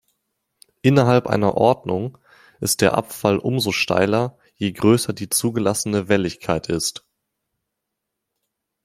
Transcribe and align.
Innerhalb 0.81 1.27
einer 1.27 1.57
Ordnung 1.57 2.17
ist 2.59 2.81
der 2.81 2.95
Abfall 2.97 3.37
umso 3.37 3.71
steiler, 3.71 4.35
je 4.55 4.71
größer 4.71 5.13
die 5.13 5.29
zugelassene 5.29 6.07
Welligkeit 6.09 6.69
ist. 6.69 7.05